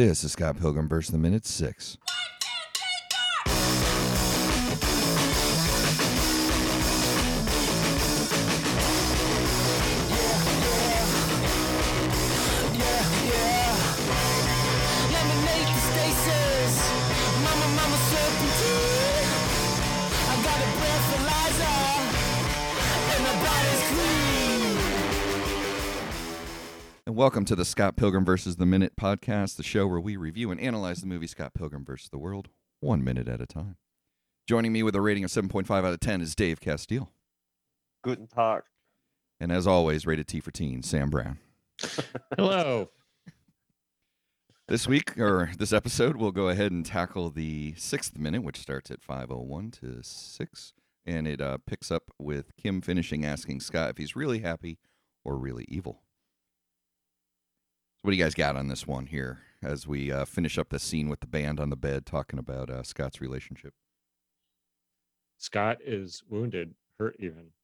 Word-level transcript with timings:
This 0.00 0.24
is 0.24 0.32
Scott 0.32 0.58
Pilgrim 0.58 0.88
versus 0.88 1.10
the 1.10 1.18
Minute 1.18 1.44
6. 1.44 1.98
Welcome 27.20 27.44
to 27.44 27.54
the 27.54 27.66
Scott 27.66 27.96
Pilgrim 27.96 28.24
versus 28.24 28.56
the 28.56 28.64
Minute 28.64 28.96
podcast, 28.98 29.56
the 29.56 29.62
show 29.62 29.86
where 29.86 30.00
we 30.00 30.16
review 30.16 30.50
and 30.50 30.58
analyze 30.58 31.02
the 31.02 31.06
movie 31.06 31.26
Scott 31.26 31.52
Pilgrim 31.52 31.84
versus 31.84 32.08
the 32.08 32.16
World, 32.16 32.48
one 32.80 33.04
minute 33.04 33.28
at 33.28 33.42
a 33.42 33.46
time. 33.46 33.76
Joining 34.48 34.72
me 34.72 34.82
with 34.82 34.96
a 34.96 35.02
rating 35.02 35.24
of 35.24 35.30
7.5 35.30 35.70
out 35.70 35.84
of 35.84 36.00
10 36.00 36.22
is 36.22 36.34
Dave 36.34 36.60
Castile. 36.62 37.12
Guten 38.02 38.26
Tag. 38.26 38.62
And 39.38 39.52
as 39.52 39.66
always, 39.66 40.06
rated 40.06 40.28
T 40.28 40.40
for 40.40 40.50
Teen, 40.50 40.82
Sam 40.82 41.10
Brown. 41.10 41.36
Hello. 42.38 42.88
This 44.68 44.88
week, 44.88 45.18
or 45.18 45.50
this 45.58 45.74
episode, 45.74 46.16
we'll 46.16 46.32
go 46.32 46.48
ahead 46.48 46.72
and 46.72 46.86
tackle 46.86 47.28
the 47.28 47.74
sixth 47.76 48.16
minute, 48.16 48.42
which 48.42 48.56
starts 48.56 48.90
at 48.90 49.06
5.01 49.06 49.78
to 49.80 50.02
6. 50.02 50.72
And 51.04 51.28
it 51.28 51.42
uh, 51.42 51.58
picks 51.66 51.90
up 51.90 52.04
with 52.18 52.56
Kim 52.56 52.80
finishing 52.80 53.26
asking 53.26 53.60
Scott 53.60 53.90
if 53.90 53.98
he's 53.98 54.16
really 54.16 54.38
happy 54.38 54.78
or 55.22 55.36
really 55.36 55.66
evil. 55.68 56.00
What 58.02 58.12
do 58.12 58.16
you 58.16 58.22
guys 58.22 58.34
got 58.34 58.56
on 58.56 58.68
this 58.68 58.86
one 58.86 59.06
here 59.06 59.40
as 59.62 59.86
we 59.86 60.10
uh, 60.10 60.24
finish 60.24 60.58
up 60.58 60.70
the 60.70 60.78
scene 60.78 61.08
with 61.08 61.20
the 61.20 61.26
band 61.26 61.60
on 61.60 61.70
the 61.70 61.76
bed 61.76 62.06
talking 62.06 62.38
about 62.38 62.70
uh, 62.70 62.82
Scott's 62.82 63.20
relationship? 63.20 63.74
Scott 65.36 65.78
is 65.84 66.22
wounded, 66.28 66.74
hurt 66.98 67.16
even. 67.18 67.48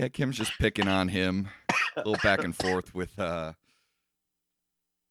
Yeah, 0.00 0.08
Kim's 0.08 0.38
just 0.38 0.58
picking 0.58 0.88
on 0.88 1.08
him, 1.08 1.50
a 1.94 1.98
little 1.98 2.16
back 2.22 2.42
and 2.42 2.56
forth 2.56 2.94
with 2.94 3.18
uh, 3.18 3.52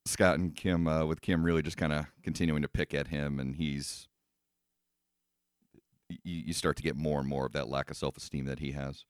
Scott 0.08 0.39
and 0.39 0.55
Kim. 0.55 0.88
Uh, 0.88 1.05
with 1.05 1.22
Kim 1.22 1.44
really 1.44 1.61
just 1.61 1.78
kind 1.78 1.94
of 1.94 2.08
continuing 2.23 2.64
to 2.64 2.67
pick 2.67 2.95
at 2.95 3.08
him, 3.08 3.39
and 3.39 3.55
he's 3.55 4.08
you, 6.09 6.17
you 6.23 6.53
start 6.53 6.76
to 6.78 6.81
get 6.81 6.95
more 6.95 7.20
and 7.20 7.30
more 7.30 7.45
of 7.45 7.52
that 7.52 7.70
lack 7.70 7.92
of 7.92 7.98
self 7.98 8.17
esteem 8.17 8.45
that 8.45 8.58
he 8.58 8.72
has, 8.72 9.05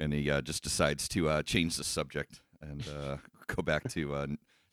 and 0.00 0.12
he 0.12 0.30
uh, 0.30 0.40
just 0.40 0.64
decides 0.64 1.06
to 1.08 1.28
uh, 1.28 1.42
change 1.42 1.76
the 1.76 1.84
subject 1.84 2.40
and 2.62 2.84
uh, 2.88 3.16
go 3.54 3.62
back 3.62 3.88
to 3.90 4.14
uh, 4.14 4.26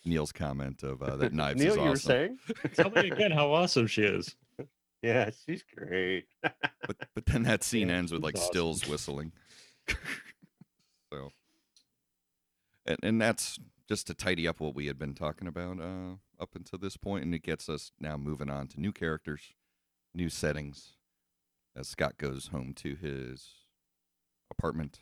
Neil's 0.05 0.31
comment 0.31 0.81
of 0.83 1.03
uh, 1.03 1.17
that 1.17 1.33
knives 1.33 1.61
Neil, 1.61 1.71
is 1.71 1.75
you 1.75 1.81
awesome. 1.81 1.89
were 1.91 1.95
saying? 1.97 2.39
Tell 2.73 2.89
me 2.89 3.09
again 3.11 3.31
how 3.31 3.51
awesome 3.51 3.87
she 3.87 4.03
is. 4.03 4.35
Yeah, 5.03 5.29
she's 5.45 5.63
great. 5.75 6.25
but 6.41 6.97
but 7.13 7.25
then 7.27 7.43
that 7.43 7.63
scene 7.63 7.89
Yeah, 7.89 7.95
ends 7.95 8.11
with 8.11 8.23
like 8.23 8.35
awesome. 8.35 8.47
stills 8.47 8.87
whistling. 8.87 9.31
so, 11.13 11.31
and 12.85 12.97
and 13.03 13.21
that's 13.21 13.59
just 13.87 14.07
to 14.07 14.13
tidy 14.13 14.47
up 14.47 14.59
what 14.59 14.73
we 14.75 14.87
had 14.87 14.97
been 14.97 15.13
talking 15.13 15.47
about 15.47 15.79
uh, 15.79 16.15
up 16.41 16.55
until 16.55 16.79
this 16.79 16.97
point, 16.97 17.23
and 17.25 17.35
it 17.35 17.43
gets 17.43 17.69
us 17.69 17.91
now 17.99 18.17
moving 18.17 18.49
on 18.49 18.67
to 18.69 18.81
new 18.81 18.91
characters, 18.91 19.53
new 20.15 20.29
settings. 20.29 20.93
As 21.75 21.87
Scott 21.87 22.17
goes 22.17 22.47
home 22.47 22.73
to 22.77 22.95
his 22.95 23.49
apartment, 24.49 25.01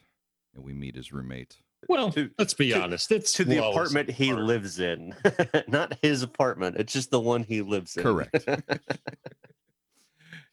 and 0.55 0.63
we 0.63 0.73
meet 0.73 0.95
his 0.95 1.11
roommate. 1.13 1.57
Well, 1.87 2.11
To- 2.13 2.31
let's 2.39 2.53
be 2.55 2.69
to- 2.71 2.81
honest. 2.81 3.11
It's 3.11 3.31
to 3.33 3.45
the 3.45 3.59
Wallace 3.59 3.75
apartment 3.91 4.09
he 4.11 4.29
apartment. 4.31 4.47
lives 4.47 4.79
in. 4.79 5.15
Not 5.67 5.97
his 6.01 6.23
apartment. 6.23 6.77
It's 6.79 6.91
just 6.93 7.11
the 7.11 7.19
one 7.19 7.43
he 7.43 7.61
lives 7.61 7.95
in. 7.97 8.03
Correct. 8.03 8.47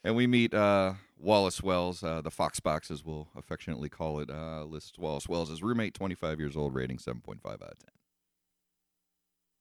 And 0.05 0.17
we 0.17 0.27
meet 0.27 0.53
uh, 0.53 0.95
Wallace 1.17 1.63
Wells, 1.63 2.03
uh, 2.03 2.21
the 2.23 2.31
Fox 2.33 2.59
Box, 2.59 2.91
as 2.91 3.05
we'll 3.05 3.29
affectionately 3.37 3.89
call 3.89 4.19
it, 4.19 4.31
uh, 4.31 4.65
lists 4.65 4.99
Wallace 4.99 5.29
Wells 5.29 5.49
as 5.49 5.63
roommate, 5.63 5.95
25 5.95 6.41
years 6.41 6.57
old, 6.57 6.75
rating 6.75 6.97
7.5 6.99 7.37
out 7.47 7.63
of 7.63 7.79
10. 7.79 7.89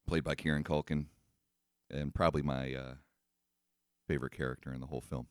Played 0.08 0.24
by 0.24 0.34
Kieran 0.34 0.64
Culkin, 0.64 1.06
and 1.92 2.12
probably 2.12 2.42
my 2.42 2.74
uh, 2.74 2.94
favorite 4.08 4.32
character 4.32 4.74
in 4.74 4.82
the 4.82 4.88
whole 4.88 5.02
film. 5.02 5.28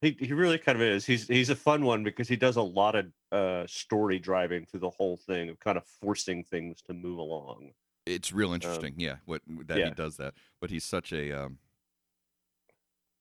He, 0.00 0.16
he 0.18 0.32
really 0.32 0.58
kind 0.58 0.76
of 0.76 0.82
is. 0.82 1.04
He's 1.06 1.26
he's 1.28 1.50
a 1.50 1.56
fun 1.56 1.84
one 1.84 2.04
because 2.04 2.28
he 2.28 2.36
does 2.36 2.56
a 2.56 2.62
lot 2.62 2.94
of 2.94 3.06
uh, 3.32 3.66
story 3.66 4.18
driving 4.18 4.66
through 4.66 4.80
the 4.80 4.90
whole 4.90 5.16
thing 5.16 5.48
of 5.48 5.58
kind 5.60 5.78
of 5.78 5.84
forcing 6.00 6.44
things 6.44 6.82
to 6.82 6.92
move 6.94 7.18
along. 7.18 7.72
It's 8.06 8.32
real 8.32 8.52
interesting, 8.52 8.94
yeah, 8.98 9.16
what 9.24 9.40
that 9.66 9.78
he 9.78 9.90
does 9.90 10.16
that. 10.18 10.34
But 10.60 10.70
he's 10.70 10.84
such 10.84 11.12
a 11.12 11.32
um, 11.32 11.58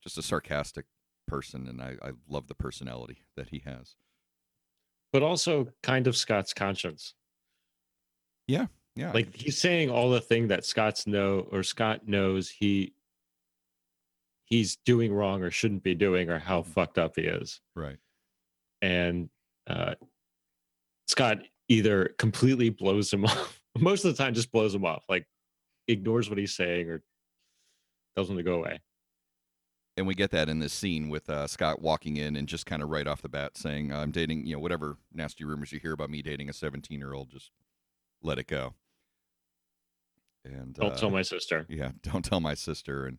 just 0.03 0.17
a 0.17 0.21
sarcastic 0.21 0.85
person, 1.25 1.67
and 1.67 1.81
I, 1.81 1.95
I 2.01 2.11
love 2.27 2.47
the 2.47 2.55
personality 2.55 3.19
that 3.37 3.49
he 3.49 3.61
has. 3.65 3.95
but 5.13 5.23
also 5.23 5.69
kind 5.83 6.05
of 6.07 6.17
Scott's 6.17 6.53
conscience. 6.53 7.13
Yeah, 8.45 8.65
yeah, 8.95 9.13
Like 9.13 9.33
he's 9.33 9.57
saying 9.57 9.89
all 9.89 10.09
the 10.09 10.19
thing 10.19 10.49
that 10.49 10.65
Scott's 10.65 11.07
know 11.07 11.47
or 11.51 11.63
Scott 11.63 12.07
knows 12.07 12.49
he 12.49 12.93
he's 14.53 14.77
doing 14.85 15.11
wrong 15.13 15.41
or 15.43 15.49
shouldn't 15.51 15.83
be 15.83 15.95
doing 15.95 16.29
or 16.29 16.37
how 16.39 16.61
fucked 16.61 16.97
up 16.97 17.13
he 17.15 17.23
is. 17.23 17.59
right. 17.75 17.97
And 18.81 19.29
uh 19.67 19.95
Scott 21.07 21.39
either 21.69 22.13
completely 22.17 22.69
blows 22.69 23.11
him 23.11 23.25
off. 23.31 23.61
Most 23.77 24.05
of 24.05 24.15
the 24.15 24.23
time 24.23 24.33
just 24.33 24.51
blows 24.51 24.73
him 24.75 24.85
off. 24.85 25.03
Like 25.09 25.25
ignores 25.87 26.29
what 26.29 26.37
he's 26.37 26.55
saying 26.55 26.89
or 26.89 27.01
tells 28.15 28.29
him 28.29 28.37
to 28.37 28.43
go 28.43 28.55
away. 28.55 28.79
and 29.97 30.05
we 30.07 30.13
get 30.15 30.31
that 30.31 30.49
in 30.49 30.59
this 30.59 30.73
scene 30.73 31.09
with 31.09 31.29
uh, 31.29 31.47
Scott 31.47 31.81
walking 31.81 32.17
in 32.17 32.35
and 32.35 32.47
just 32.47 32.65
kind 32.65 32.81
of 32.83 32.89
right 32.89 33.07
off 33.07 33.21
the 33.21 33.29
bat 33.29 33.57
saying, 33.57 33.91
"I'm 33.91 34.11
dating, 34.11 34.45
you 34.45 34.53
know, 34.53 34.59
whatever 34.59 34.97
nasty 35.13 35.43
rumors 35.45 35.71
you 35.71 35.79
hear 35.79 35.93
about 35.93 36.09
me 36.09 36.21
dating 36.21 36.49
a 36.49 36.53
17 36.53 36.99
year 36.99 37.13
old, 37.13 37.29
just 37.31 37.51
let 38.21 38.37
it 38.39 38.47
go." 38.47 38.73
And 40.45 40.73
Don't 40.73 40.91
uh, 40.93 40.95
tell 40.95 41.09
my 41.09 41.21
sister. 41.21 41.65
yeah, 41.69 41.91
don't 42.03 42.23
tell 42.25 42.39
my 42.39 42.53
sister. 42.53 43.05
And 43.05 43.17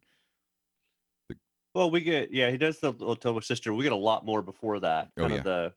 Well, 1.75 1.91
we 1.91 2.01
get 2.01 2.33
yeah, 2.33 2.51
he 2.51 2.57
does 2.57 2.79
the 2.79 2.93
little 2.93 3.17
Tomo 3.17 3.41
sister. 3.41 3.75
We 3.75 3.83
get 3.83 3.93
a 3.93 3.97
lot 3.97 4.25
more 4.25 4.43
before 4.43 4.81
that. 4.81 5.11
Oh, 5.17 5.23
Kind 5.23 5.33
yeah. 5.33 5.39
of 5.39 5.45
the 5.45 5.73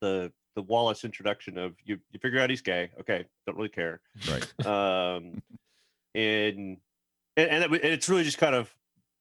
the 0.00 0.32
the 0.54 0.62
Wallace 0.62 1.04
introduction 1.04 1.58
of 1.58 1.74
you 1.84 1.98
you 2.12 2.18
figure 2.18 2.40
out 2.40 2.48
he's 2.50 2.62
gay. 2.62 2.90
Okay, 3.00 3.26
don't 3.46 3.56
really 3.56 3.68
care. 3.68 4.00
right, 4.30 4.66
um, 4.66 5.42
and 6.14 6.78
and, 7.36 7.48
and 7.64 7.74
it- 7.74 7.84
it's 7.84 8.08
really 8.08 8.24
just 8.24 8.38
kind 8.38 8.54
of 8.54 8.74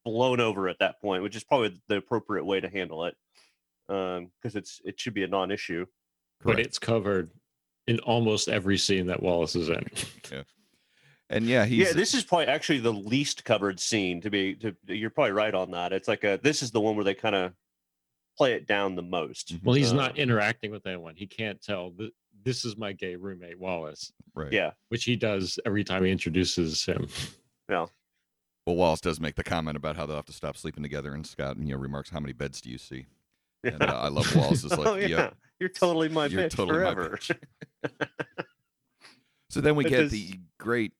blown 0.06 0.40
over 0.40 0.70
at 0.70 0.80
that 0.80 1.02
point, 1.02 1.24
which 1.24 1.36
is 1.36 1.44
probably 1.44 1.78
the 1.90 1.98
appropriate 1.98 2.46
way 2.46 2.60
to 2.62 2.70
handle 2.70 3.06
it, 3.06 3.16
Um 3.90 4.32
because 4.42 4.56
it's 4.56 4.82
it 4.86 4.98
should 5.00 5.14
be 5.14 5.24
a 5.24 5.28
non-issue. 5.28 5.86
But 6.44 6.60
it's 6.60 6.80
covered 6.80 7.32
in 7.88 8.00
almost 8.00 8.48
every 8.50 8.78
scene 8.78 9.08
that 9.08 9.22
Wallace 9.22 9.56
is 9.56 9.68
in. 9.70 9.86
And 11.30 11.46
yeah, 11.46 11.66
he's 11.66 11.88
yeah, 11.88 11.94
this 11.94 12.14
is 12.14 12.24
probably 12.24 12.48
actually 12.48 12.80
the 12.80 12.94
least 12.94 13.44
covered 13.46 13.80
scene. 13.80 14.22
To 14.22 14.30
be, 14.30 14.56
to 14.56 14.76
you're 14.88 15.10
probably 15.10 15.32
right 15.34 15.54
on 15.54 15.72
that. 15.72 15.92
It's 15.94 16.08
like 16.08 16.24
a 16.24 16.40
this 16.42 16.62
is 16.62 16.72
the 16.72 16.82
one 16.82 16.96
where 16.96 17.04
they 17.06 17.14
kind 17.16 17.36
of 17.36 17.54
play 18.38 18.54
it 18.54 18.68
down 18.68 18.96
the 18.96 19.02
most. 19.02 19.54
Mhm. 19.56 19.64
Well, 19.64 19.76
he's 19.76 19.92
Uh, 19.94 19.96
not 19.96 20.18
interacting 20.18 20.72
with 20.72 20.86
anyone. 20.86 21.16
He 21.16 21.26
can't 21.28 21.62
tell 21.62 21.92
th- 21.92 22.12
this 22.44 22.66
is 22.66 22.78
my 22.78 22.92
gay 22.94 23.16
roommate 23.16 23.58
Wallace, 23.58 24.12
right. 24.36 24.52
Yeah, 24.52 24.72
which 24.90 25.04
he 25.06 25.16
does 25.16 25.58
every 25.66 25.84
time 25.84 26.04
he 26.04 26.12
introduces 26.12 26.86
him. 26.86 27.08
Yeah. 27.70 27.88
Well, 28.68 28.76
Wallace 28.76 29.02
does 29.02 29.20
make 29.20 29.34
the 29.36 29.44
comment 29.44 29.76
about 29.78 29.96
how 29.96 30.06
they'll 30.06 30.16
have 30.18 30.26
to 30.26 30.34
stop 30.34 30.56
sleeping 30.58 30.84
together, 30.84 31.14
and 31.16 31.26
Scott, 31.26 31.58
you 31.58 31.74
know, 31.74 31.78
remarks, 31.80 32.10
"How 32.12 32.20
many 32.20 32.34
beds 32.34 32.62
do 32.62 32.70
you 32.70 32.78
see?" 32.78 33.08
And 33.64 33.82
uh, 33.82 33.86
I 34.02 34.10
love 34.10 34.36
Wallace's 34.36 34.70
like, 34.78 34.86
oh, 34.88 34.94
yeah. 34.96 35.08
"Yeah." 35.08 35.30
you're 35.60 35.70
totally 35.70 36.10
my 36.10 36.28
You're 36.28 36.44
bitch 36.44 36.52
totally 36.52 36.84
my 36.84 36.94
forever. 36.94 37.18
bitch. 37.18 37.38
So 39.50 39.62
then 39.62 39.76
we 39.76 39.84
get 39.86 40.02
does- 40.02 40.12
the 40.12 40.40
great. 40.60 40.94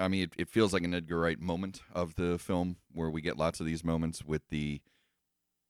I 0.00 0.08
mean, 0.08 0.24
it, 0.24 0.32
it 0.38 0.48
feels 0.48 0.72
like 0.72 0.82
an 0.82 0.94
Edgar 0.94 1.20
Wright 1.20 1.38
moment 1.38 1.82
of 1.92 2.14
the 2.14 2.38
film, 2.38 2.76
where 2.92 3.10
we 3.10 3.20
get 3.20 3.36
lots 3.36 3.60
of 3.60 3.66
these 3.66 3.84
moments 3.84 4.24
with 4.24 4.42
the 4.48 4.80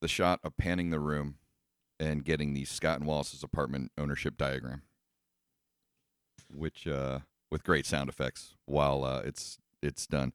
the 0.00 0.08
shot 0.08 0.40
of 0.42 0.56
panning 0.56 0.90
the 0.90 1.00
room 1.00 1.36
and 1.98 2.24
getting 2.24 2.54
the 2.54 2.64
Scott 2.64 2.98
and 2.98 3.06
Wallace's 3.06 3.42
apartment 3.42 3.92
ownership 3.98 4.38
diagram, 4.38 4.82
which 6.48 6.86
uh, 6.86 7.20
with 7.50 7.64
great 7.64 7.84
sound 7.86 8.08
effects 8.08 8.54
while 8.66 9.04
uh, 9.04 9.20
it's 9.24 9.58
it's 9.82 10.06
done. 10.06 10.32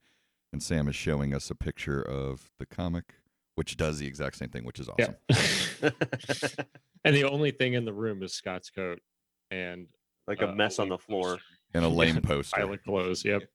And 0.53 0.61
Sam 0.61 0.87
is 0.87 0.95
showing 0.95 1.33
us 1.33 1.49
a 1.49 1.55
picture 1.55 2.01
of 2.01 2.51
the 2.59 2.65
comic, 2.65 3.15
which 3.55 3.75
does 3.75 3.99
the 3.99 4.07
exact 4.07 4.37
same 4.37 4.49
thing, 4.49 4.63
which 4.63 4.79
is 4.79 4.87
awesome. 4.87 5.15
Yeah. 5.29 5.89
and 7.03 7.15
the 7.15 7.25
only 7.25 7.51
thing 7.51 7.73
in 7.73 7.83
the 7.83 7.93
room 7.93 8.23
is 8.23 8.33
Scott's 8.33 8.69
coat 8.69 8.99
and 9.51 9.87
like 10.27 10.41
uh, 10.41 10.47
a 10.47 10.55
mess 10.55 10.79
on 10.79 10.89
the 10.89 10.97
floor. 10.97 11.33
poster. 11.33 11.43
And 11.73 11.83
a 11.83 11.89
lame 11.89 12.15
Yeah, 12.15 12.21
poster. 12.21 12.55
Pile 12.57 12.73
of 12.73 12.83
clothes. 12.83 13.25
Yep. 13.25 13.43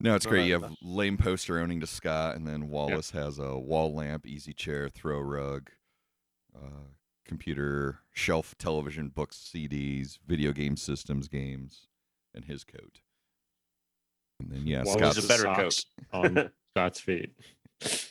No, 0.00 0.14
it's 0.14 0.24
No, 0.26 0.30
great. 0.30 0.42
that- 0.42 0.48
You 0.48 0.60
have 0.60 0.76
lame 0.82 1.16
poster 1.16 1.58
owning 1.58 1.80
to 1.80 1.86
Scott, 1.86 2.36
and 2.36 2.46
then 2.46 2.68
Wallace 2.68 3.10
has 3.10 3.38
a 3.38 3.58
wall 3.58 3.92
lamp, 3.94 4.26
easy 4.26 4.52
chair, 4.52 4.88
throw 4.88 5.18
rug, 5.20 5.70
uh, 6.54 6.86
computer 7.24 8.00
shelf, 8.12 8.56
television, 8.58 9.08
books, 9.08 9.36
CDs, 9.36 10.18
video 10.26 10.52
game 10.52 10.76
systems, 10.76 11.28
games, 11.28 11.88
and 12.34 12.44
his 12.44 12.64
coat. 12.64 13.00
And 14.40 14.50
then 14.50 14.66
yeah, 14.66 14.84
Wallace's 14.84 15.24
Scott's 15.24 15.42
a 15.42 15.44
better 15.46 15.62
coat. 15.62 15.84
on 16.12 16.50
Scott's 16.70 17.00
feet. 17.00 17.34
Does 17.80 18.08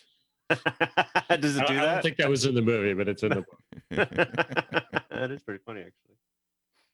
it 0.49 1.59
don't, 1.59 1.67
do 1.67 1.79
I 1.79 1.85
don't 1.85 2.01
think 2.01 2.17
that 2.17 2.29
was 2.29 2.45
in 2.45 2.55
the 2.55 2.61
movie, 2.61 2.93
but 2.93 3.07
it's 3.09 3.23
in 3.23 3.29
the 3.29 3.35
book. 3.35 3.61
that 5.09 5.31
is 5.31 5.41
pretty 5.41 5.61
funny, 5.65 5.81
actually. 5.81 6.06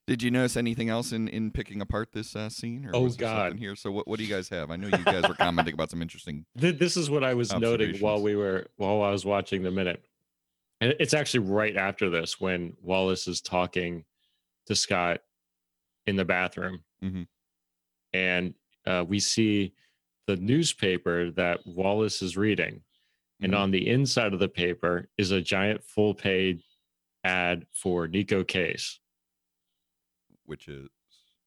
Did 0.05 0.21
you 0.21 0.31
notice 0.31 0.57
anything 0.57 0.89
else 0.89 1.13
in, 1.13 1.29
in 1.29 1.51
picking 1.51 1.79
apart 1.81 2.11
this 2.11 2.35
uh, 2.35 2.49
scene? 2.49 2.85
Or 2.85 2.91
Oh, 2.93 3.07
God. 3.09 3.57
Here, 3.57 3.73
so 3.75 3.89
what, 3.89 4.05
what 4.07 4.17
do 4.19 4.25
you 4.25 4.33
guys 4.33 4.49
have? 4.49 4.69
I 4.69 4.75
know 4.75 4.87
you 4.87 5.03
guys 5.05 5.23
were 5.27 5.33
commenting 5.35 5.73
about 5.73 5.91
some 5.91 6.01
interesting. 6.01 6.45
This 6.55 6.97
is 6.97 7.09
what 7.09 7.23
I 7.23 7.33
was 7.33 7.53
noting 7.53 7.97
while 7.99 8.21
we 8.21 8.35
were 8.35 8.67
while 8.75 9.01
I 9.01 9.11
was 9.11 9.25
watching 9.25 9.63
the 9.63 9.71
minute. 9.71 10.03
And 10.81 10.93
it's 10.99 11.13
actually 11.13 11.47
right 11.47 11.77
after 11.77 12.09
this 12.09 12.41
when 12.41 12.75
Wallace 12.81 13.27
is 13.29 13.39
talking 13.39 14.03
to 14.65 14.75
Scott 14.75 15.21
in 16.05 16.17
the 16.17 16.25
bathroom, 16.25 16.83
Mhm. 17.01 17.27
and 18.11 18.53
uh, 18.85 19.05
we 19.07 19.21
see 19.21 19.73
the 20.27 20.35
newspaper 20.35 21.31
that 21.31 21.65
Wallace 21.65 22.21
is 22.21 22.35
reading, 22.35 22.81
and 23.41 23.53
Mhm. 23.53 23.57
on 23.59 23.71
the 23.71 23.87
inside 23.87 24.33
of 24.33 24.39
the 24.39 24.49
paper 24.49 25.07
is 25.17 25.31
a 25.31 25.39
giant 25.41 25.81
full 25.85 26.13
page 26.13 26.61
ad 27.23 27.65
for 27.71 28.07
Neko 28.09 28.45
Case. 28.45 28.99
Which 30.45 30.67
is 30.67 30.89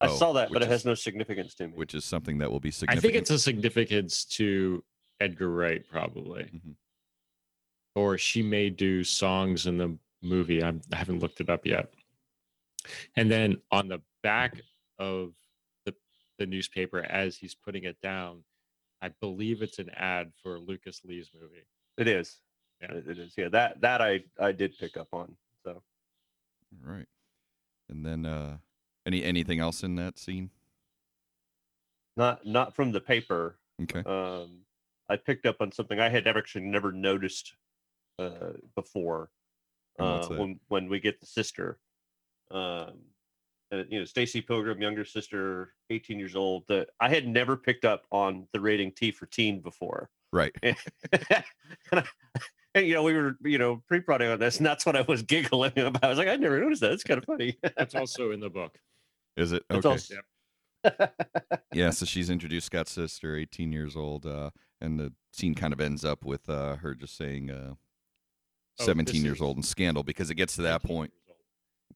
I 0.00 0.08
oh, 0.08 0.16
saw 0.16 0.32
that, 0.34 0.48
but 0.48 0.60
which 0.60 0.68
it 0.68 0.70
has 0.70 0.84
no 0.84 0.94
significance 0.94 1.54
to 1.54 1.68
me. 1.68 1.72
which 1.74 1.94
is 1.94 2.04
something 2.04 2.38
that 2.38 2.50
will 2.50 2.60
be 2.60 2.70
significant. 2.70 2.98
I 2.98 3.08
think 3.08 3.20
it's 3.20 3.30
a 3.30 3.38
significance 3.38 4.24
to 4.36 4.84
Edgar 5.20 5.50
Wright, 5.50 5.82
probably. 5.90 6.44
Mhm. 6.44 6.74
or 7.94 8.18
she 8.18 8.42
may 8.42 8.68
do 8.68 9.02
songs 9.02 9.66
in 9.66 9.78
the 9.78 9.96
movie. 10.22 10.62
I'm, 10.62 10.82
I 10.92 10.96
haven't 10.96 11.20
looked 11.20 11.40
it 11.40 11.48
up 11.48 11.64
yet. 11.64 11.90
And 13.16 13.30
then 13.30 13.56
on 13.70 13.88
the 13.88 14.00
back 14.22 14.60
of 14.98 15.32
the 15.86 15.94
the 16.38 16.46
newspaper, 16.46 17.00
as 17.02 17.36
he's 17.38 17.54
putting 17.54 17.84
it 17.84 17.98
down, 18.02 18.44
I 19.00 19.08
believe 19.20 19.62
it's 19.62 19.78
an 19.78 19.88
ad 19.90 20.32
for 20.42 20.58
Lucas 20.58 21.00
Lee's 21.04 21.30
movie. 21.34 21.64
It 21.96 22.06
is. 22.06 22.40
Yeah. 22.82 22.92
It- 22.92 23.08
it 23.08 23.18
is. 23.18 23.32
Yeah, 23.36 23.48
that 23.48 23.80
that 23.80 24.02
I 24.02 24.24
I 24.38 24.52
did 24.52 24.76
pick 24.78 24.96
up 24.98 25.08
on. 25.14 25.34
So 25.64 25.82
right. 26.82 27.08
And 27.88 28.04
then 28.04 28.26
uh, 28.26 28.58
any 29.06 29.22
anything 29.24 29.60
else 29.60 29.82
in 29.82 29.94
that 29.96 30.18
scene? 30.18 30.50
not 32.16 32.44
not 32.46 32.74
from 32.74 32.92
the 32.92 33.00
paper. 33.00 33.58
Okay. 33.82 34.02
Um, 34.04 34.62
I 35.08 35.16
picked 35.16 35.46
up 35.46 35.56
on 35.60 35.70
something 35.70 36.00
I 36.00 36.08
had 36.08 36.26
actually 36.26 36.64
never 36.64 36.90
noticed 36.90 37.54
uh, 38.18 38.52
before. 38.74 39.30
Uh, 39.98 40.26
when 40.28 40.60
when 40.68 40.88
we 40.88 41.00
get 41.00 41.20
the 41.20 41.26
sister, 41.26 41.78
um, 42.50 42.92
uh, 43.72 43.84
you 43.88 43.98
know, 43.98 44.04
Stacy 44.04 44.42
Pilgrim, 44.42 44.80
younger 44.82 45.06
sister, 45.06 45.72
18 45.88 46.18
years 46.18 46.36
old. 46.36 46.64
That 46.68 46.88
I 47.00 47.08
had 47.08 47.26
never 47.26 47.56
picked 47.56 47.86
up 47.86 48.04
on 48.10 48.46
the 48.52 48.60
rating 48.60 48.92
T 48.92 49.10
for 49.10 49.24
teen 49.26 49.60
before. 49.60 50.10
Right. 50.32 50.54
and, 50.62 50.76
I, 51.92 52.04
and 52.74 52.86
you 52.86 52.92
know, 52.92 53.02
we 53.02 53.14
were 53.14 53.36
you 53.42 53.56
know 53.56 53.82
pre-prodding 53.88 54.28
on 54.28 54.38
this, 54.38 54.58
and 54.58 54.66
that's 54.66 54.84
what 54.84 54.96
I 54.96 55.02
was 55.02 55.22
giggling 55.22 55.72
about. 55.78 56.04
I 56.04 56.08
was 56.08 56.18
like, 56.18 56.28
I 56.28 56.36
never 56.36 56.60
noticed 56.60 56.82
that. 56.82 56.92
It's 56.92 57.04
kind 57.04 57.18
of 57.18 57.24
funny. 57.24 57.56
That's 57.62 57.94
also 57.94 58.32
in 58.32 58.40
the 58.40 58.50
book. 58.50 58.78
Is 59.36 59.52
it? 59.52 59.62
It's 59.70 59.84
Okay. 59.84 59.88
also- 59.88 60.14
Yeah, 61.72 61.90
so 61.90 62.06
she's 62.06 62.30
introduced 62.30 62.66
Scott's 62.66 62.92
sister, 62.92 63.36
18 63.36 63.72
years 63.72 63.96
old, 63.96 64.24
uh, 64.24 64.50
and 64.80 64.98
the 65.00 65.12
scene 65.32 65.54
kind 65.54 65.72
of 65.72 65.80
ends 65.80 66.04
up 66.04 66.24
with 66.24 66.48
uh, 66.48 66.76
her 66.76 66.94
just 66.94 67.16
saying 67.16 67.50
uh, 67.50 67.74
Oh, 68.78 68.84
17 68.84 69.14
this 69.14 69.22
years 69.24 69.36
is- 69.36 69.42
old 69.42 69.56
and 69.56 69.64
Scandal 69.64 70.02
because 70.02 70.30
it 70.30 70.34
gets 70.36 70.54
to 70.56 70.62
that 70.62 70.82
point. 70.82 71.12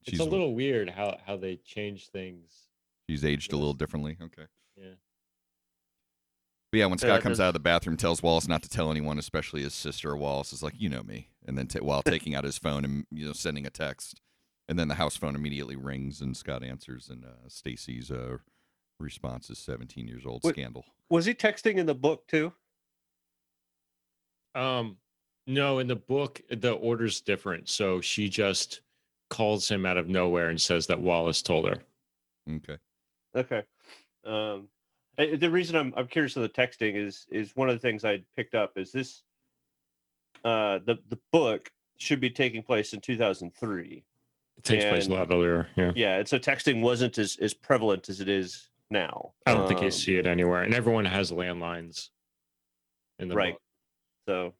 She's, 0.09 0.19
It's 0.19 0.27
a 0.27 0.31
little 0.31 0.55
weird 0.55 0.89
how 0.91 1.19
how 1.27 1.37
they 1.37 1.57
change 1.57 2.09
things. 2.09 2.69
she's 3.09 3.23
aged 3.25 3.53
a 3.53 3.57
little 3.57 3.75
differently. 3.75 4.17
Okay. 4.23 4.47
Yeah. 4.77 4.95
But 6.73 6.79
yeah, 6.79 6.87
when 6.87 6.99
Scott 6.99 7.19
it 7.19 7.23
comes 7.23 7.35
does- 7.39 7.41
out 7.41 7.49
of 7.49 7.53
the 7.55 7.61
bathroom, 7.61 7.97
tells 7.99 8.23
Wallace 8.23 8.49
not 8.49 8.63
to 8.63 8.69
tell 8.69 8.91
anyone, 8.91 9.19
especially 9.19 9.63
his 9.63 9.75
sister. 9.75 10.17
Wallace 10.17 10.53
is 10.55 10.63
like, 10.63 10.75
"You 10.79 10.89
know 10.89 11.03
me," 11.03 11.29
and 11.47 11.59
then 11.59 11.67
ta 11.67 11.81
while 11.81 12.03
taking 12.03 12.35
out 12.35 12.45
his 12.45 12.57
phone 12.59 12.85
and 12.85 13.05
you 13.11 13.27
know 13.27 13.33
sending 13.35 13.67
a 13.67 13.71
text, 13.71 14.21
and 14.71 14.79
then 14.79 14.87
the 14.87 14.95
house 14.95 15.17
phone 15.17 15.35
immediately 15.35 15.75
rings 15.75 16.21
and 16.21 16.35
Scott 16.37 16.63
answers, 16.63 17.09
and 17.11 17.25
uh, 17.25 17.49
Stacy's 17.49 18.09
uh, 18.13 18.37
response 19.01 19.51
is 19.51 19.59
17 19.59 20.07
years 20.07 20.25
old. 20.25 20.45
What- 20.45 20.55
Scandal. 20.55 20.85
was 21.11 21.27
he 21.27 21.35
texting 21.35 21.75
in 21.75 21.87
the 21.87 21.95
book 21.95 22.27
too? 22.29 22.53
Um, 24.55 24.97
no, 25.49 25.81
in 25.81 25.89
the 25.89 25.97
book, 25.97 26.41
the 26.51 26.73
order's 26.73 27.21
different. 27.21 27.69
So 27.69 28.01
she 28.01 28.29
just 28.29 28.83
calls 29.29 29.69
him 29.69 29.85
out 29.85 29.97
of 29.97 30.09
nowhere 30.09 30.51
and 30.51 30.61
says 30.61 30.87
that 30.87 31.01
Wallace 31.01 31.43
told 31.43 31.69
her. 31.69 31.83
Okay. 32.49 32.79
Okay. 33.35 33.63
Um, 34.25 34.69
the 35.17 35.51
reason 35.51 35.77
I'm 35.77 35.93
I'm 35.97 36.07
curious 36.07 36.37
of 36.37 36.43
the 36.43 36.49
texting 36.49 36.95
is 36.95 37.27
is 37.31 37.55
one 37.57 37.69
of 37.69 37.75
the 37.75 37.81
things 37.81 38.05
I 38.05 38.23
picked 38.37 38.55
up 38.55 38.73
is 38.77 38.93
this. 38.93 39.23
Uh, 40.45 40.79
the 40.85 40.99
the 41.09 41.19
book 41.33 41.71
should 41.97 42.21
be 42.21 42.31
taking 42.31 42.63
place 42.63 42.93
in 42.93 43.01
2003. 43.01 44.05
It 44.61 44.65
takes 44.65 44.85
place 44.85 45.07
a 45.07 45.11
lot 45.11 45.31
earlier. 45.31 45.69
Yeah. 45.75 45.93
Yeah, 45.97 46.17
and 46.19 46.29
so 46.29 46.39
texting 46.39 46.83
wasn't 46.83 47.17
as 47.19 47.37
as 47.41 47.55
prevalent 47.55 48.09
as 48.11 48.21
it 48.21 48.29
is 48.29 48.69
now. 48.91 49.33
I 49.47 49.55
don't 49.55 49.67
think 49.67 49.81
you 49.81 49.87
Um, 49.87 49.91
see 49.93 50.17
it 50.17 50.27
anywhere. 50.27 50.63
And 50.63 50.75
everyone 50.75 51.07
has 51.07 51.33
landlines 51.33 52.11
in 53.19 53.29
the 53.29 53.35
Right. 53.35 53.55
book. 53.55 53.63
So 54.29 54.55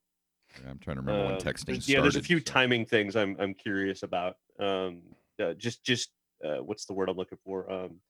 Yeah, 0.63 0.71
I'm 0.71 0.79
trying 0.79 0.97
to 0.97 1.03
remember 1.03 1.25
when 1.27 1.35
um, 1.35 1.39
texting 1.39 1.67
there's- 1.67 1.85
started. 1.85 1.89
yeah, 1.89 2.01
there's 2.01 2.17
a 2.17 2.23
few 2.23 2.39
so- 2.39 2.45
timing 2.45 2.87
things 2.87 3.15
I'm 3.15 3.37
I'm 3.39 3.53
curious 3.55 4.03
about. 4.03 4.37
Um, 4.59 5.03
uh, 5.39 5.53
just 5.55 5.85
just 5.85 6.11
uh, 6.43 6.59
what's 6.63 6.87
the 6.87 6.95
word 6.95 7.11
I'm 7.11 7.17
looking 7.19 7.39
for? 7.45 7.71
Um, 7.71 8.01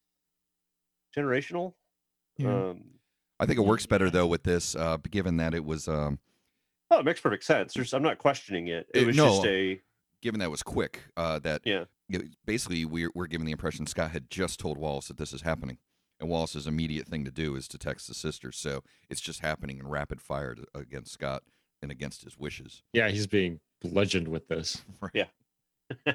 generational. 1.17 1.75
Yeah. 2.37 2.55
Um, 2.71 2.85
I 3.41 3.47
think 3.47 3.59
it 3.59 3.63
works 3.65 3.87
better 3.87 4.11
though 4.11 4.27
with 4.29 4.45
this, 4.45 4.77
uh, 4.77 4.97
given 5.11 5.39
that 5.39 5.55
it 5.55 5.65
was 5.65 5.89
um, 5.89 6.19
oh, 6.91 7.01
it 7.01 7.05
makes 7.05 7.21
perfect 7.21 7.45
sense. 7.45 7.75
There's, 7.75 7.93
I'm 7.95 8.03
not 8.03 8.19
questioning 8.19 8.69
it. 8.69 8.87
It 8.95 9.03
Uh, 9.03 9.07
was 9.07 9.17
no. 9.17 9.27
just 9.29 9.47
a 9.47 9.81
given 10.23 10.41
that 10.41 10.51
was 10.51 10.63
quick. 10.63 11.03
Uh, 11.17 11.39
that 11.41 11.63
Yeah. 11.65 11.85
basically 12.45 12.85
we're 12.85 13.11
we're 13.15 13.27
given 13.27 13.47
the 13.47 13.53
impression 13.53 13.87
Scott 13.87 14.11
had 14.11 14.31
just 14.31 14.59
told 14.61 14.79
Wallace 14.79 15.09
that 15.09 15.17
this 15.17 15.33
is 15.33 15.43
happening, 15.43 15.79
and 16.19 16.29
Wallace's 16.29 16.67
immediate 16.67 17.07
thing 17.09 17.25
to 17.25 17.31
do 17.31 17.57
is 17.57 17.69
to 17.69 17.79
text 17.79 18.09
the 18.09 18.15
sister. 18.15 18.53
So 18.53 18.83
it's 19.09 19.21
just 19.21 19.41
happening 19.41 19.79
in 19.79 19.87
rapid 19.89 20.21
fire 20.21 20.55
to, 20.55 20.67
against 20.75 21.13
Scott 21.13 21.43
and 21.83 21.91
against 21.91 22.25
his 22.25 22.37
wishes. 22.39 22.83
Yeah, 22.93 23.09
he's 23.09 23.27
being 23.27 23.61
bludgeoned 23.81 24.29
with 24.29 24.49
this. 24.49 24.83
Right. 25.01 25.13
Yeah. 26.07 26.13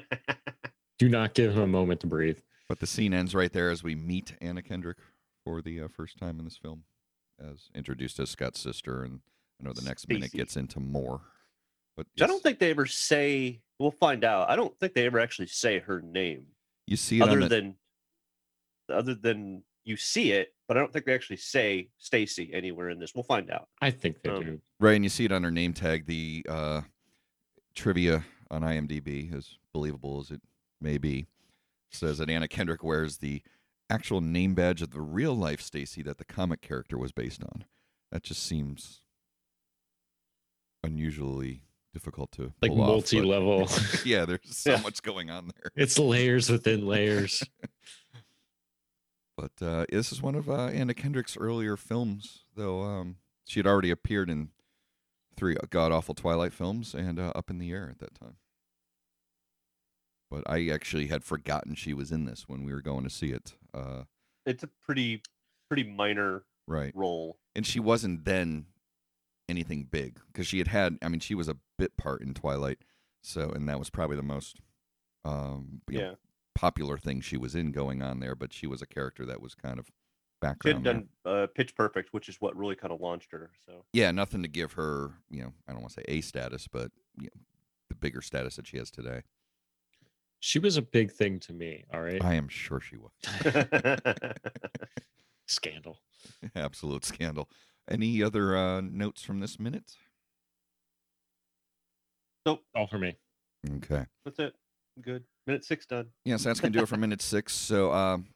Do 0.98 1.08
not 1.08 1.34
give 1.34 1.52
him 1.52 1.62
a 1.62 1.66
moment 1.66 2.00
to 2.00 2.06
breathe. 2.06 2.38
But 2.68 2.80
the 2.80 2.86
scene 2.86 3.12
ends 3.12 3.34
right 3.34 3.52
there 3.52 3.70
as 3.70 3.82
we 3.82 3.94
meet 3.94 4.34
Anna 4.40 4.62
Kendrick 4.62 4.96
for 5.44 5.60
the 5.60 5.82
uh, 5.82 5.88
first 5.88 6.16
time 6.18 6.38
in 6.38 6.44
this 6.44 6.56
film, 6.56 6.84
as 7.38 7.68
introduced 7.74 8.18
as 8.18 8.30
Scott's 8.30 8.58
sister, 8.60 9.02
and 9.04 9.20
I 9.60 9.64
know 9.64 9.72
the 9.72 9.82
next 9.82 10.08
minute 10.08 10.32
gets 10.32 10.56
into 10.56 10.80
more. 10.80 11.20
But 11.96 12.06
Which 12.14 12.22
I 12.22 12.26
don't 12.26 12.42
think 12.42 12.58
they 12.58 12.70
ever 12.70 12.86
say. 12.86 13.60
We'll 13.78 13.90
find 13.90 14.24
out. 14.24 14.48
I 14.50 14.56
don't 14.56 14.76
think 14.78 14.94
they 14.94 15.06
ever 15.06 15.18
actually 15.20 15.48
say 15.48 15.78
her 15.80 16.00
name, 16.00 16.46
you 16.86 16.96
see 16.96 17.18
it 17.18 17.22
on 17.22 17.28
other 17.28 17.40
the, 17.40 17.48
than 17.48 17.74
other 18.90 19.14
than 19.14 19.62
you 19.84 19.96
see 19.96 20.32
it. 20.32 20.54
But 20.68 20.76
I 20.76 20.80
don't 20.80 20.92
think 20.92 21.04
they 21.04 21.14
actually 21.14 21.36
say 21.36 21.90
Stacy 21.98 22.50
anywhere 22.52 22.90
in 22.90 22.98
this. 22.98 23.14
We'll 23.14 23.22
find 23.22 23.50
out. 23.50 23.68
I 23.80 23.90
think 23.90 24.22
they 24.22 24.30
Um, 24.30 24.44
do. 24.44 24.60
Right, 24.80 24.94
and 24.96 25.04
you 25.04 25.08
see 25.08 25.24
it 25.26 25.32
on 25.32 25.44
her 25.44 25.50
name 25.50 25.72
tag. 25.74 26.06
The 26.06 26.44
uh, 26.48 26.80
trivia 27.74 28.24
on 28.50 28.62
IMDb, 28.62 29.32
as 29.32 29.58
believable 29.72 30.18
as 30.20 30.30
it 30.30 30.40
may 30.80 30.98
be, 30.98 31.26
says 31.92 32.18
that 32.18 32.30
Anna 32.30 32.48
Kendrick 32.48 32.82
wears 32.82 33.18
the 33.18 33.42
actual 33.88 34.20
name 34.20 34.54
badge 34.54 34.82
of 34.82 34.90
the 34.90 35.00
real 35.00 35.34
life 35.34 35.60
Stacy 35.60 36.02
that 36.02 36.18
the 36.18 36.24
comic 36.24 36.60
character 36.62 36.98
was 36.98 37.12
based 37.12 37.44
on. 37.44 37.64
That 38.10 38.22
just 38.24 38.42
seems 38.42 39.02
unusually 40.82 41.62
difficult 41.96 42.30
to 42.32 42.52
Like 42.60 42.70
pull 42.72 42.76
multi-level. 42.84 43.68
yeah, 44.04 44.26
there's 44.26 44.40
so 44.50 44.72
Yeah. 44.72 44.80
much 44.82 45.00
going 45.02 45.30
on 45.30 45.46
there. 45.54 45.70
it's 45.74 45.98
layers 45.98 46.50
within 46.50 46.86
layers. 46.86 47.42
But 49.38 49.52
uh, 49.60 49.84
this 49.90 50.12
is 50.12 50.22
one 50.22 50.34
of 50.34 50.48
uh, 50.48 50.68
Anna 50.68 50.94
Kendrick's 50.94 51.36
earlier 51.36 51.76
films, 51.76 52.44
though. 52.56 52.80
Um, 52.82 53.16
she 53.44 53.58
had 53.58 53.66
already 53.66 53.90
appeared 53.90 54.30
in 54.30 54.48
three 55.36 55.56
god 55.68 55.92
awful 55.92 56.14
Twilight 56.14 56.54
films 56.54 56.94
and 56.94 57.18
uh, 57.20 57.32
Up 57.34 57.50
in 57.50 57.58
the 57.58 57.70
Air 57.70 57.86
at 57.90 57.98
that 57.98 58.14
time. 58.18 58.36
But 60.30 60.42
I 60.48 60.70
actually 60.70 61.08
had 61.08 61.22
forgotten 61.22 61.74
she 61.74 61.92
was 61.92 62.10
in 62.10 62.24
this 62.24 62.48
when 62.48 62.64
we 62.64 62.72
were 62.72 62.80
going 62.80 63.04
to 63.04 63.10
see 63.10 63.30
it. 63.30 63.52
Uh, 63.74 64.04
It's 64.46 64.62
a 64.62 64.68
pretty 64.82 65.20
pretty 65.68 65.84
minor 65.84 66.44
right, 66.66 66.92
role. 66.96 67.36
and 67.54 67.66
she 67.66 67.78
wasn't 67.78 68.24
then 68.24 68.64
anything 69.48 69.84
big 69.90 70.20
because 70.32 70.46
she 70.46 70.58
had 70.58 70.68
had. 70.68 70.98
I 71.02 71.08
mean, 71.08 71.20
she 71.20 71.34
was 71.34 71.48
a 71.48 71.56
bit 71.78 71.96
part 71.96 72.22
in 72.22 72.34
Twilight, 72.34 72.78
so 73.22 73.50
and 73.50 73.68
that 73.68 73.78
was 73.78 73.90
probably 73.90 74.16
the 74.16 74.22
most 74.22 74.60
um, 75.24 75.80
you 75.88 75.98
know, 75.98 76.04
Yeah, 76.04 76.14
popular 76.54 76.98
thing 76.98 77.20
she 77.20 77.36
was 77.36 77.54
in 77.54 77.72
going 77.72 78.02
on 78.02 78.20
there. 78.20 78.34
But 78.34 78.52
she 78.52 78.66
was 78.66 78.82
a 78.82 78.86
character 78.86 79.24
that 79.26 79.40
was 79.40 79.54
kind 79.54 79.78
of 79.78 79.90
background. 80.40 80.84
she 80.84 80.88
had 80.88 80.96
done 80.96 81.08
uh, 81.24 81.46
Pitch 81.54 81.74
Perfect, 81.74 82.12
which 82.12 82.28
is 82.28 82.36
what 82.40 82.56
really 82.56 82.76
kind 82.76 82.92
of 82.92 83.00
launched 83.00 83.32
her. 83.32 83.50
So 83.66 83.84
yeah, 83.92 84.10
nothing 84.10 84.42
to 84.42 84.48
give 84.48 84.72
her, 84.74 85.14
you 85.30 85.42
know, 85.42 85.52
I 85.68 85.72
don't 85.72 85.80
want 85.80 85.94
to 85.94 86.00
say 86.00 86.04
A 86.08 86.20
status, 86.20 86.68
but 86.68 86.90
you 87.18 87.24
know, 87.26 87.40
the 87.88 87.94
bigger 87.94 88.20
status 88.22 88.56
that 88.56 88.66
she 88.66 88.76
has 88.78 88.90
today. 88.90 89.22
she 90.40 90.58
was 90.58 90.76
a 90.76 90.82
big 90.82 91.10
thing 91.12 91.40
to 91.40 91.52
me. 91.52 91.84
All 91.92 92.00
right, 92.02 92.22
I 92.22 92.34
am 92.34 92.48
sure 92.48 92.80
she 92.80 92.96
was. 92.96 93.12
scandal. 95.46 95.98
Absolute 96.56 97.04
scandal. 97.04 97.48
Any 97.88 98.22
other 98.22 98.56
uh, 98.56 98.80
notes 98.80 99.22
from 99.22 99.40
this 99.40 99.60
minute? 99.60 99.96
nope, 102.44 102.62
All 102.74 102.86
for 102.86 102.98
me. 102.98 103.16
Okay. 103.76 104.06
that's 104.24 104.38
it. 104.38 104.54
Good. 105.02 105.24
Minute 105.46 105.64
six 105.64 105.86
done. 105.86 106.06
Yes, 106.24 106.44
that's 106.44 106.60
going 106.60 106.72
to 106.72 106.78
do 106.78 106.82
it 106.82 106.88
for 106.88 106.96
minute 106.96 107.22
six. 107.22 107.54
So 107.54 107.92
um, 107.92 108.26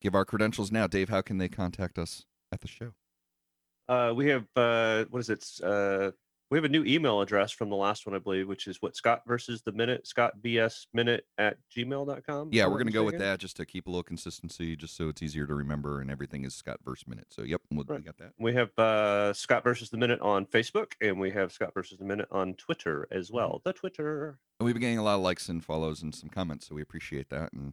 give 0.00 0.14
our 0.14 0.24
credentials 0.24 0.70
now. 0.70 0.86
Dave, 0.86 1.08
how 1.08 1.22
can 1.22 1.38
they 1.38 1.48
contact 1.48 1.98
us 1.98 2.24
at 2.52 2.60
the 2.60 2.68
show? 2.68 2.92
Uh, 3.88 4.12
we 4.14 4.28
have 4.28 4.46
uh, 4.56 5.04
what 5.10 5.20
is 5.20 5.30
it? 5.30 5.44
Uh, 5.62 6.12
we 6.52 6.58
have 6.58 6.66
a 6.66 6.68
new 6.68 6.84
email 6.84 7.22
address 7.22 7.50
from 7.50 7.70
the 7.70 7.76
last 7.76 8.04
one, 8.06 8.14
I 8.14 8.18
believe, 8.18 8.46
which 8.46 8.66
is 8.66 8.76
what 8.82 8.94
Scott 8.94 9.22
versus 9.26 9.62
the 9.62 9.72
minute, 9.72 10.06
Scott 10.06 10.34
BS 10.44 10.86
minute 10.92 11.24
at 11.38 11.56
gmail.com. 11.74 12.50
Yeah, 12.52 12.66
we're 12.66 12.74
going 12.74 12.88
to 12.88 12.92
go 12.92 13.04
with 13.04 13.16
that 13.20 13.38
just 13.38 13.56
to 13.56 13.64
keep 13.64 13.86
a 13.86 13.90
little 13.90 14.02
consistency, 14.02 14.76
just 14.76 14.94
so 14.94 15.08
it's 15.08 15.22
easier 15.22 15.46
to 15.46 15.54
remember 15.54 16.02
and 16.02 16.10
everything 16.10 16.44
is 16.44 16.54
Scott 16.54 16.80
verse 16.84 17.06
minute. 17.08 17.28
So, 17.30 17.40
yep, 17.42 17.62
we'll, 17.70 17.86
we 17.88 18.00
got 18.00 18.18
that. 18.18 18.32
We 18.38 18.52
have 18.52 18.78
uh, 18.78 19.32
Scott 19.32 19.64
versus 19.64 19.88
the 19.88 19.96
minute 19.96 20.20
on 20.20 20.44
Facebook, 20.44 20.92
and 21.00 21.18
we 21.18 21.30
have 21.30 21.52
Scott 21.52 21.72
versus 21.72 21.96
the 21.96 22.04
minute 22.04 22.28
on 22.30 22.52
Twitter 22.54 23.08
as 23.10 23.28
Mm-hmm. 23.28 23.36
well. 23.36 23.62
The 23.64 23.72
Twitter. 23.72 24.38
And 24.60 24.66
we've 24.66 24.74
been 24.74 24.82
getting 24.82 24.98
a 24.98 25.02
lot 25.02 25.14
of 25.14 25.22
likes 25.22 25.48
and 25.48 25.64
follows 25.64 26.02
and 26.02 26.14
some 26.14 26.28
comments, 26.28 26.68
so 26.68 26.74
we 26.74 26.82
appreciate 26.82 27.30
that 27.30 27.54
and 27.54 27.72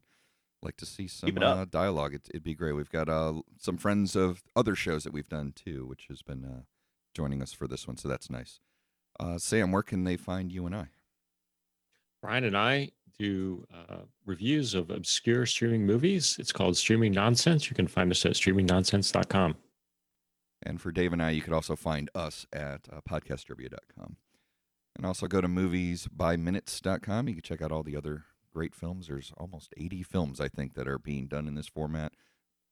like 0.62 0.78
to 0.78 0.86
see 0.86 1.10
some 1.10 1.38
uh, 1.38 1.66
dialogue. 1.70 2.14
It, 2.14 2.28
it'd 2.30 2.44
be 2.44 2.56
great. 2.56 2.72
We've 2.72 2.90
got 2.90 3.10
uh, 3.10 3.42
some 3.60 3.76
friends 3.76 4.16
of 4.16 4.42
other 4.56 4.74
shows 4.74 5.04
that 5.04 5.12
we've 5.12 5.28
done 5.28 5.52
too, 5.54 5.86
which 5.86 6.06
has 6.08 6.22
been 6.22 6.46
uh, 6.46 6.62
joining 7.14 7.42
us 7.42 7.52
for 7.52 7.68
this 7.68 7.86
one, 7.86 7.98
so 7.98 8.08
that's 8.08 8.30
nice. 8.30 8.62
Uh, 9.20 9.38
Sam, 9.38 9.72
where 9.72 9.84
can 9.84 10.04
they 10.04 10.18
find 10.18 10.52
you 10.52 10.66
and 10.66 10.76
I? 10.76 10.88
Brian 12.22 12.44
and 12.44 12.58
I 12.58 12.92
do 13.18 13.66
uh, 13.74 14.04
reviews 14.26 14.74
of 14.74 14.90
obscure 14.90 15.46
streaming 15.46 15.86
movies. 15.86 16.38
It's 16.40 16.52
called 16.52 16.78
Streaming 16.78 17.12
Nonsense. 17.14 17.70
You 17.70 17.76
can 17.76 17.88
find 17.88 18.12
us 18.12 18.26
at 18.26 18.34
streamingnonsense.com. 18.34 19.56
And 20.64 20.82
for 20.82 20.92
Dave 20.92 21.14
and 21.14 21.22
I, 21.22 21.32
you 21.32 21.42
could 21.42 21.54
also 21.54 21.76
find 21.76 22.10
us 22.16 22.46
at 22.52 22.88
uh, 22.92 23.00
podcastderby.com. 23.10 24.18
And 24.96 25.06
also 25.06 25.28
go 25.28 25.40
to 25.42 25.48
moviesbyminutes.com. 25.48 27.28
You 27.28 27.36
can 27.36 27.44
check 27.44 27.62
out 27.62 27.72
all 27.72 27.84
the 27.84 27.96
other 27.96 28.26
great 28.54 28.76
films. 28.76 29.08
There's 29.08 29.32
almost 29.38 29.74
80 29.78 30.04
films, 30.04 30.42
I 30.42 30.50
think, 30.50 30.74
that 30.74 30.88
are 30.88 31.00
being 31.00 31.28
done 31.28 31.48
in 31.48 31.56
this 31.56 31.68
format, 31.68 32.14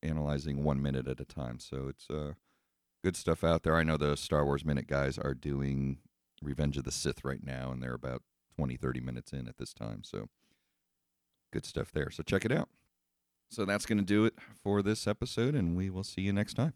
analyzing 0.04 0.64
one 0.64 0.82
minute 0.82 1.08
at 1.08 1.22
a 1.22 1.26
time. 1.26 1.60
So 1.60 1.88
it's 1.88 2.10
uh, 2.10 2.34
good 3.04 3.16
stuff 3.16 3.44
out 3.44 3.64
there. 3.64 3.76
I 3.76 3.84
know 3.84 3.98
the 3.98 4.18
Star 4.18 4.44
Wars 4.44 4.66
Minute 4.66 4.88
guys 4.88 5.18
are 5.18 5.34
doing 5.34 6.00
Revenge 6.42 6.78
of 6.78 6.84
the 6.84 6.92
Sith 6.92 7.24
right 7.24 7.44
now, 7.44 7.72
and 7.72 7.82
they're 7.82 7.94
about 7.94 8.24
20, 8.56 8.76
30 8.76 9.00
minutes 9.00 9.34
in 9.34 9.48
at 9.48 9.58
this 9.58 9.74
time. 9.74 10.04
So 10.04 10.30
good 11.52 11.66
stuff 11.66 11.92
there. 11.92 12.10
So 12.10 12.24
check 12.24 12.46
it 12.46 12.52
out. 12.52 12.70
So 13.50 13.66
that's 13.66 13.86
going 13.86 14.00
to 14.00 14.04
do 14.04 14.26
it 14.26 14.34
for 14.62 14.82
this 14.82 15.08
episode, 15.08 15.56
and 15.56 15.78
we 15.78 15.90
will 15.90 16.04
see 16.04 16.22
you 16.22 16.34
next 16.34 16.56
time. 16.56 16.74